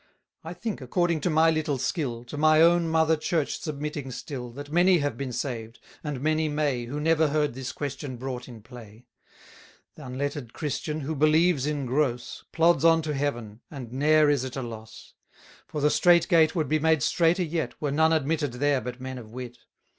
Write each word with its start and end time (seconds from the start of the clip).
I 0.43 0.55
think, 0.55 0.81
according 0.81 1.21
to 1.21 1.29
my 1.29 1.51
little 1.51 1.77
skill, 1.77 2.23
To 2.23 2.35
my 2.35 2.59
own 2.59 2.87
Mother 2.89 3.15
Church 3.15 3.59
submitting 3.59 4.09
still, 4.09 4.49
That 4.49 4.71
many 4.71 4.97
have 4.97 5.15
been 5.15 5.31
saved, 5.31 5.77
and 6.03 6.21
many 6.21 6.49
may, 6.49 6.85
320 6.85 6.85
Who 6.87 6.99
never 6.99 7.27
heard 7.27 7.53
this 7.53 7.71
question 7.71 8.17
brought 8.17 8.47
in 8.47 8.63
play. 8.63 9.05
Th' 9.95 9.99
unletter'd 9.99 10.53
Christian, 10.53 11.01
who 11.01 11.13
believes 11.13 11.67
in 11.67 11.85
gross, 11.85 12.43
Plods 12.51 12.83
on 12.83 13.03
to 13.03 13.13
heaven, 13.13 13.61
and 13.69 13.93
ne'er 13.93 14.27
is 14.27 14.43
at 14.43 14.55
a 14.55 14.63
loss; 14.63 15.13
For 15.67 15.81
the 15.81 15.91
strait 15.91 16.27
gate 16.27 16.55
would 16.55 16.67
be 16.67 16.79
made 16.79 17.03
straiter 17.03 17.43
yet, 17.43 17.79
Were 17.79 17.91
none 17.91 18.11
admitted 18.11 18.53
there 18.53 18.81
but 18.81 18.99
men 18.99 19.19
of 19.19 19.29
wit. 19.29 19.59